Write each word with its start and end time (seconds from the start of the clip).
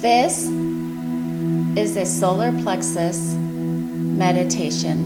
This 0.00 0.48
is 1.76 1.94
a 1.98 2.06
solar 2.06 2.52
plexus 2.62 3.34
meditation. 3.34 5.04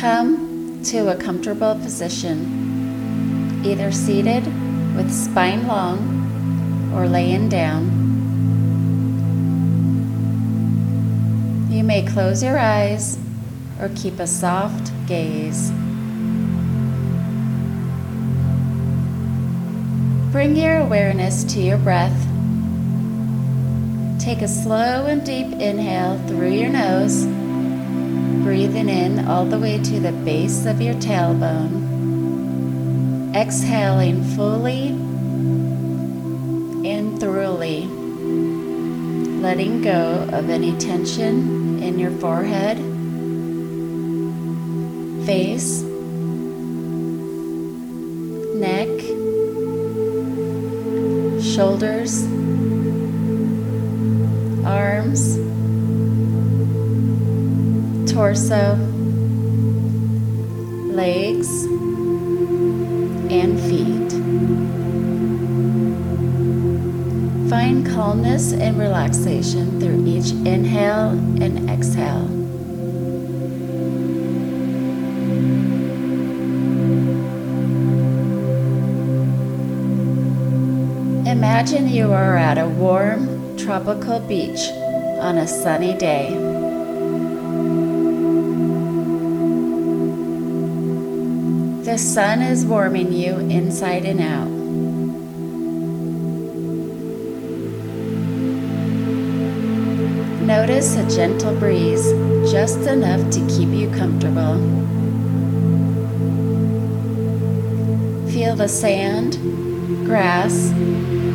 Come 0.00 0.80
to 0.84 1.10
a 1.10 1.16
comfortable 1.16 1.74
position, 1.74 3.60
either 3.66 3.92
seated 3.92 4.46
with 4.96 5.12
spine 5.12 5.66
long 5.66 6.92
or 6.94 7.06
laying 7.06 7.50
down. 7.50 7.84
You 11.70 11.84
may 11.84 12.02
close 12.06 12.42
your 12.42 12.58
eyes 12.58 13.18
or 13.78 13.90
keep 13.94 14.18
a 14.20 14.26
soft 14.26 14.90
gaze. 15.06 15.70
Bring 20.32 20.56
your 20.56 20.78
awareness 20.78 21.44
to 21.44 21.60
your 21.60 21.76
breath. 21.76 22.18
Take 24.18 24.40
a 24.40 24.48
slow 24.48 25.04
and 25.04 25.22
deep 25.26 25.48
inhale 25.60 26.18
through 26.26 26.52
your 26.52 26.70
nose, 26.70 27.26
breathing 28.42 28.88
in 28.88 29.28
all 29.28 29.44
the 29.44 29.58
way 29.58 29.76
to 29.76 30.00
the 30.00 30.12
base 30.12 30.64
of 30.64 30.80
your 30.80 30.94
tailbone. 30.94 31.76
Exhaling 33.36 34.24
fully 34.34 34.88
and 36.88 37.20
thoroughly, 37.20 37.84
letting 39.42 39.82
go 39.82 40.26
of 40.32 40.48
any 40.48 40.72
tension 40.78 41.82
in 41.82 41.98
your 41.98 42.10
forehead, 42.10 42.78
face, 45.26 45.82
neck, 48.54 49.01
shoulders, 51.52 52.22
arms, 54.64 55.36
torso, 58.10 58.76
legs, 60.94 61.64
and 63.30 63.60
feet. 63.60 64.12
Find 67.50 67.86
calmness 67.86 68.54
and 68.54 68.78
relaxation 68.78 69.78
through 69.78 70.06
each 70.06 70.30
inhale 70.46 71.10
and 71.10 71.68
exhale. 71.68 72.41
Imagine 81.42 81.88
you 81.88 82.12
are 82.12 82.36
at 82.36 82.56
a 82.56 82.68
warm, 82.68 83.56
tropical 83.56 84.20
beach 84.20 84.60
on 85.18 85.38
a 85.38 85.48
sunny 85.48 85.92
day. 85.98 86.30
The 91.82 91.98
sun 91.98 92.42
is 92.42 92.64
warming 92.64 93.12
you 93.12 93.38
inside 93.38 94.04
and 94.04 94.20
out. 94.20 94.46
Notice 100.46 100.94
a 100.94 101.10
gentle 101.10 101.58
breeze, 101.58 102.08
just 102.52 102.78
enough 102.86 103.28
to 103.32 103.40
keep 103.48 103.70
you 103.70 103.90
comfortable. 103.90 104.58
Feel 108.30 108.54
the 108.54 108.68
sand, 108.68 109.38
grass, 110.06 110.72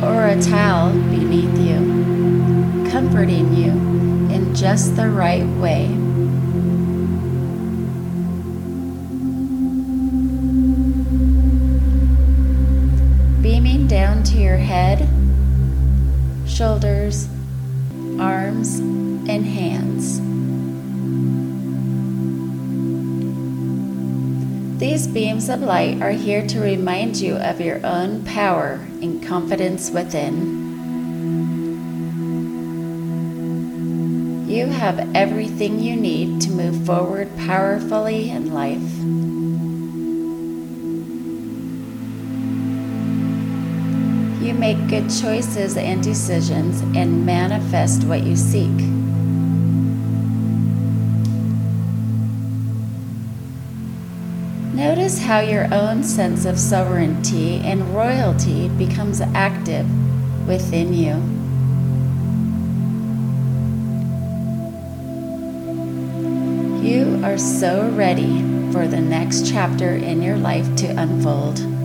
or 0.02 0.26
a 0.26 0.40
towel 0.40 0.92
beneath 0.92 1.58
you, 1.58 2.90
comforting 2.90 3.52
you 3.54 3.70
in 4.32 4.54
just 4.54 4.94
the 4.94 5.08
right 5.08 5.46
way. 5.58 5.88
Beaming 13.42 13.86
down 13.88 14.22
to 14.24 14.38
your 14.38 14.56
head, 14.56 15.08
shoulders, 16.46 17.28
arms, 18.20 18.80
These 24.88 25.06
beams 25.08 25.50
of 25.50 25.60
light 25.60 26.00
are 26.00 26.12
here 26.12 26.46
to 26.46 26.60
remind 26.60 27.18
you 27.18 27.36
of 27.36 27.60
your 27.60 27.84
own 27.84 28.24
power 28.24 28.80
and 29.02 29.22
confidence 29.22 29.90
within. 29.90 30.64
You 34.48 34.64
have 34.64 35.14
everything 35.14 35.78
you 35.78 35.94
need 35.94 36.40
to 36.40 36.50
move 36.50 36.86
forward 36.86 37.28
powerfully 37.36 38.30
in 38.30 38.54
life. 38.54 38.80
You 44.42 44.54
make 44.54 44.88
good 44.88 45.10
choices 45.10 45.76
and 45.76 46.02
decisions 46.02 46.80
and 46.96 47.26
manifest 47.26 48.04
what 48.04 48.22
you 48.22 48.36
seek. 48.36 49.07
Notice 54.78 55.18
how 55.18 55.40
your 55.40 55.74
own 55.74 56.04
sense 56.04 56.44
of 56.44 56.56
sovereignty 56.56 57.56
and 57.64 57.92
royalty 57.92 58.68
becomes 58.68 59.20
active 59.20 59.84
within 60.46 60.94
you. 60.94 61.16
You 66.88 67.20
are 67.24 67.38
so 67.38 67.88
ready 67.90 68.38
for 68.70 68.86
the 68.86 69.00
next 69.00 69.50
chapter 69.50 69.96
in 69.96 70.22
your 70.22 70.36
life 70.36 70.72
to 70.76 70.86
unfold. 70.90 71.77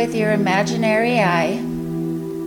With 0.00 0.14
your 0.14 0.32
imaginary 0.32 1.20
eye, 1.20 1.60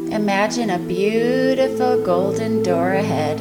imagine 0.10 0.72
a 0.72 0.80
beautiful 0.80 2.04
golden 2.04 2.64
door 2.64 2.94
ahead, 2.94 3.38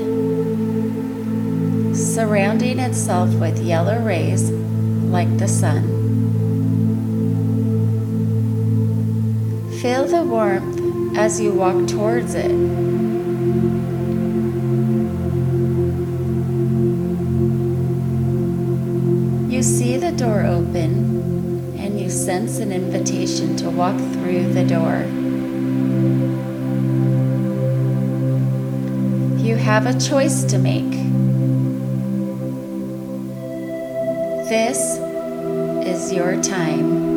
surrounding 1.96 2.78
itself 2.78 3.30
with 3.36 3.58
yellow 3.60 3.98
rays 4.00 4.50
like 4.50 5.34
the 5.38 5.48
sun. 5.48 5.82
Feel 9.80 10.04
the 10.04 10.22
warmth 10.22 11.16
as 11.16 11.40
you 11.40 11.50
walk 11.54 11.88
towards 11.88 12.34
it. 12.34 12.52
You 19.50 19.62
see 19.62 19.96
the 19.96 20.12
door 20.12 20.44
open 20.44 21.21
sense 22.24 22.58
an 22.58 22.70
invitation 22.70 23.56
to 23.56 23.68
walk 23.68 23.96
through 24.12 24.52
the 24.52 24.64
door. 24.64 25.02
You 29.44 29.56
have 29.56 29.86
a 29.86 29.98
choice 29.98 30.44
to 30.44 30.58
make. 30.58 30.92
This 34.48 34.98
is 35.84 36.12
your 36.12 36.40
time. 36.40 37.10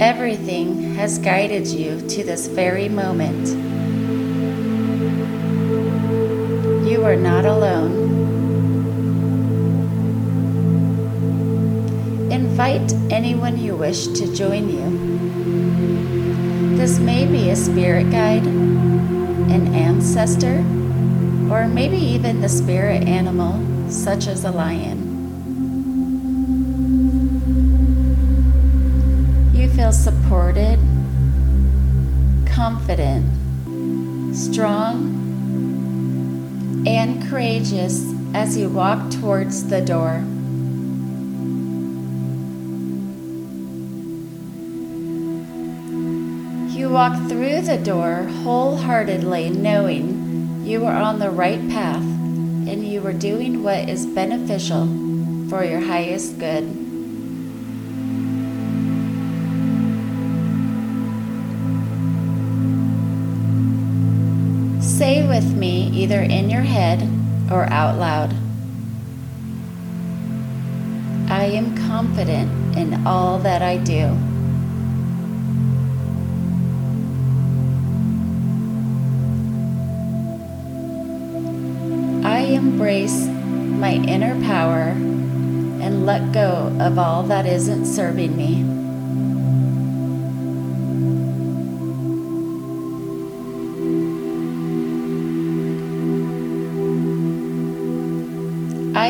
Everything 0.00 0.94
has 0.94 1.18
guided 1.18 1.68
you 1.68 2.00
to 2.08 2.24
this 2.24 2.48
very 2.48 2.88
moment. 2.88 3.79
You 7.00 7.06
are 7.06 7.16
not 7.16 7.46
alone. 7.46 7.92
Invite 12.30 12.92
anyone 13.10 13.56
you 13.56 13.74
wish 13.74 14.08
to 14.08 14.30
join 14.34 14.68
you. 14.68 16.76
This 16.76 16.98
may 16.98 17.24
be 17.24 17.48
a 17.48 17.56
spirit 17.56 18.10
guide, 18.10 18.44
an 18.44 19.74
ancestor, 19.74 20.58
or 21.50 21.68
maybe 21.68 21.96
even 21.96 22.42
the 22.42 22.50
spirit 22.50 23.08
animal, 23.08 23.90
such 23.90 24.26
as 24.26 24.44
a 24.44 24.50
lion. 24.50 24.98
You 29.54 29.70
feel 29.70 29.92
supported, 29.92 30.78
as 37.72 38.56
you 38.56 38.68
walk 38.68 39.10
towards 39.12 39.68
the 39.68 39.80
door. 39.80 40.24
You 46.76 46.90
walk 46.90 47.14
through 47.28 47.60
the 47.60 47.80
door 47.82 48.24
wholeheartedly, 48.42 49.50
knowing 49.50 50.64
you 50.64 50.84
are 50.84 51.00
on 51.00 51.20
the 51.20 51.30
right 51.30 51.60
path 51.68 52.02
and 52.02 52.84
you 52.86 53.06
are 53.06 53.12
doing 53.12 53.62
what 53.62 53.88
is 53.88 54.04
beneficial 54.04 54.86
for 55.48 55.64
your 55.64 55.80
highest 55.80 56.38
good. 56.40 56.64
Say 64.82 65.26
with 65.26 65.56
me, 65.56 65.88
either 65.90 66.20
in 66.20 66.50
your 66.50 66.62
head 66.62 67.19
or 67.50 67.64
out 67.64 67.98
loud. 67.98 68.32
I 71.30 71.44
am 71.44 71.76
confident 71.76 72.76
in 72.76 73.06
all 73.06 73.38
that 73.40 73.62
I 73.62 73.76
do. 73.76 74.16
I 82.26 82.40
embrace 82.40 83.26
my 83.26 83.94
inner 83.94 84.40
power 84.44 84.88
and 85.82 86.06
let 86.06 86.32
go 86.32 86.76
of 86.80 86.98
all 86.98 87.22
that 87.24 87.46
isn't 87.46 87.86
serving 87.86 88.36
me. 88.36 88.79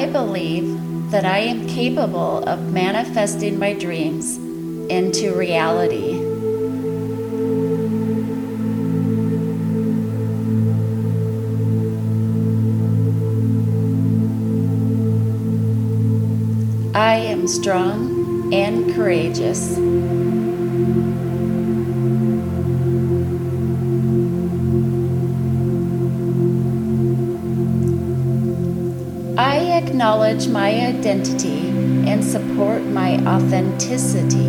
I 0.00 0.06
believe 0.06 1.11
that 1.11 1.26
I 1.26 1.41
am 1.41 1.69
capable 1.69 2.43
of 2.49 2.73
manifesting 2.73 3.58
my 3.58 3.75
dreams 3.75 4.38
into 4.88 5.35
reality. 5.35 6.14
I 16.94 17.17
am 17.17 17.46
strong 17.46 18.55
and 18.55 18.94
courageous. 18.94 19.76
Acknowledge 30.00 30.49
my 30.49 30.70
identity 30.87 31.69
and 32.08 32.25
support 32.25 32.81
my 32.85 33.17
authenticity. 33.26 34.49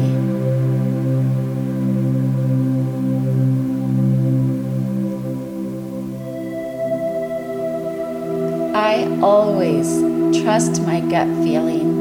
I 8.74 9.19
always 9.21 10.00
trust 10.42 10.81
my 10.83 11.01
gut 11.01 11.27
feeling. 11.44 12.00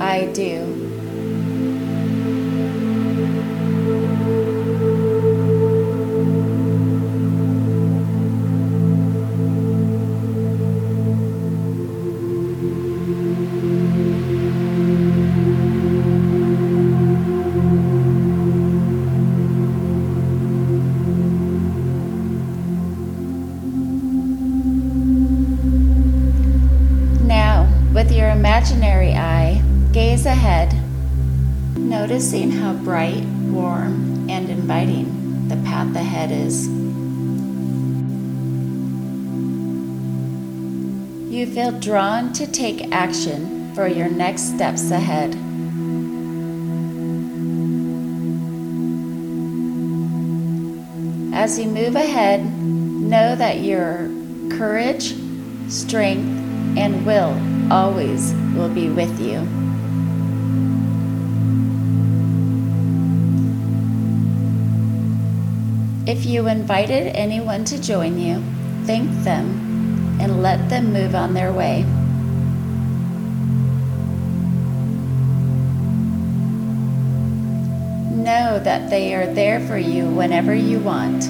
I 0.00 0.24
do. 0.32 0.81
Noticing 32.12 32.50
how 32.50 32.74
bright, 32.74 33.24
warm, 33.48 34.28
and 34.28 34.50
inviting 34.50 35.48
the 35.48 35.56
path 35.64 35.96
ahead 35.96 36.30
is. 36.30 36.68
You 41.32 41.46
feel 41.46 41.72
drawn 41.80 42.34
to 42.34 42.46
take 42.46 42.92
action 42.92 43.74
for 43.74 43.86
your 43.86 44.10
next 44.10 44.54
steps 44.54 44.90
ahead. 44.90 45.30
As 51.34 51.58
you 51.58 51.66
move 51.66 51.96
ahead, 51.96 52.44
know 52.44 53.34
that 53.36 53.60
your 53.60 54.10
courage, 54.50 55.14
strength, 55.70 56.28
and 56.76 57.06
will 57.06 57.34
always 57.72 58.34
will 58.54 58.68
be 58.68 58.90
with 58.90 59.18
you. 59.18 59.71
If 66.12 66.26
you 66.26 66.46
invited 66.46 67.06
anyone 67.16 67.64
to 67.64 67.80
join 67.80 68.18
you, 68.18 68.44
thank 68.84 69.08
them 69.24 70.18
and 70.20 70.42
let 70.42 70.68
them 70.68 70.92
move 70.92 71.14
on 71.14 71.32
their 71.32 71.50
way. 71.50 71.84
Know 78.14 78.60
that 78.62 78.90
they 78.90 79.14
are 79.14 79.32
there 79.32 79.66
for 79.66 79.78
you 79.78 80.04
whenever 80.04 80.54
you 80.54 80.80
want. 80.80 81.24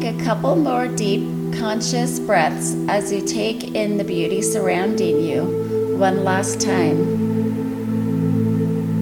Take 0.00 0.20
a 0.20 0.24
couple 0.24 0.54
more 0.54 0.86
deep, 0.86 1.24
conscious 1.54 2.20
breaths 2.20 2.76
as 2.88 3.12
you 3.12 3.20
take 3.20 3.74
in 3.74 3.98
the 3.98 4.04
beauty 4.04 4.42
surrounding 4.42 5.20
you 5.20 5.96
one 5.98 6.22
last 6.22 6.60
time. 6.60 7.16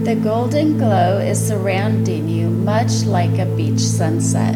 The 0.04 0.16
golden 0.16 0.78
glow 0.78 1.18
is 1.18 1.46
surrounding 1.46 2.30
you, 2.30 2.48
much 2.48 3.04
like 3.04 3.38
a 3.38 3.44
beach 3.44 3.80
sunset. 3.80 4.54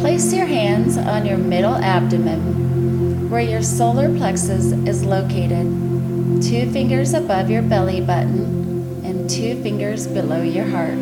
Place 0.00 0.30
your 0.30 0.44
hands 0.44 0.98
on 0.98 1.24
your 1.24 1.38
middle 1.38 1.76
abdomen 1.76 3.30
where 3.30 3.40
your 3.40 3.62
solar 3.62 4.14
plexus 4.14 4.72
is 4.86 5.06
located, 5.06 5.64
two 6.42 6.70
fingers 6.70 7.14
above 7.14 7.48
your 7.48 7.62
belly 7.62 8.02
button 8.02 8.59
and 9.10 9.28
two 9.28 9.60
fingers 9.60 10.06
below 10.06 10.40
your 10.40 10.66
heart. 10.66 10.94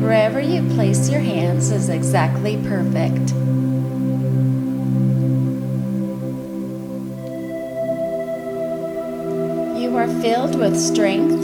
Wherever 0.00 0.40
you 0.40 0.62
place 0.74 1.10
your 1.10 1.20
hands 1.20 1.70
is 1.70 1.90
exactly 1.90 2.56
perfect. 2.64 3.32
You 9.78 9.94
are 9.94 10.08
filled 10.22 10.58
with 10.58 10.74
strength, 10.74 11.36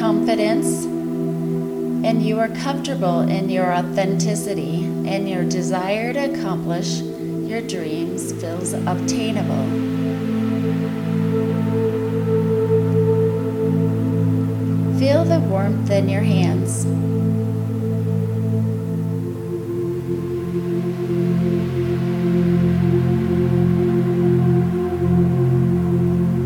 confidence, 0.00 0.84
and 2.04 2.20
you 2.20 2.40
are 2.40 2.48
comfortable 2.48 3.20
in 3.20 3.48
your 3.50 3.72
authenticity, 3.72 4.84
and 5.06 5.28
your 5.28 5.44
desire 5.44 6.12
to 6.12 6.32
accomplish 6.32 7.00
your 7.00 7.60
dreams 7.60 8.32
feels 8.40 8.72
obtainable. 8.72 9.97
Feel 14.98 15.24
the 15.24 15.38
warmth 15.38 15.88
in 15.92 16.08
your 16.08 16.22
hands. 16.22 16.82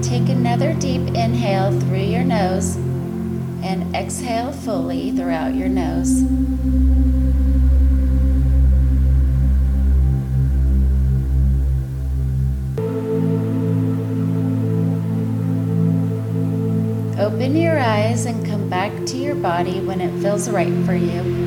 Take 0.07 0.29
another 0.29 0.75
deep 0.75 1.01
inhale 1.15 1.81
through 1.81 2.01
your 2.01 2.25
nose 2.25 2.77
and 3.65 3.97
exhale 3.97 4.53
fully 4.53 5.13
throughout 5.13 5.55
your 5.55 5.71
nose. 5.71 6.23
Eyes 17.93 18.25
and 18.25 18.47
come 18.47 18.71
back 18.71 18.91
to 19.05 19.19
your 19.19 19.35
body 19.35 19.79
when 19.81 20.01
it 20.01 20.11
feels 20.23 20.49
right 20.49 20.73
for 20.87 20.95
you. 20.95 21.42